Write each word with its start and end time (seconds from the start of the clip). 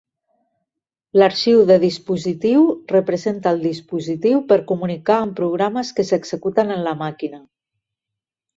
L'arxiu 1.21 1.59
de 1.71 1.77
dispositiu 1.83 2.63
representa 2.93 3.53
al 3.53 3.61
dispositiu 3.67 4.41
per 4.49 4.59
comunicar 4.73 5.21
amb 5.27 5.39
programes 5.43 5.95
que 5.99 6.09
s'executen 6.11 6.77
en 6.79 6.83
la 6.91 6.99
màquina. 7.07 7.45